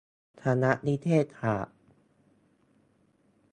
[0.43, 1.79] คณะนิเทศศาสตร์